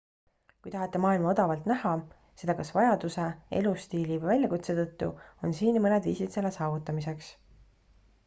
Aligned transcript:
kui 0.61 0.71
tahate 0.75 0.99
maailma 1.01 1.27
odavalt 1.33 1.67
näha 1.71 1.89
seda 2.43 2.55
kas 2.61 2.71
vajaduse 2.77 3.27
elustiili 3.59 4.17
või 4.23 4.31
väljakutse 4.31 4.75
tõttu 4.79 5.09
on 5.49 5.53
siin 5.59 5.77
mõned 5.85 6.09
viisid 6.11 6.33
selle 6.37 6.53
saavutamiseks 6.59 7.29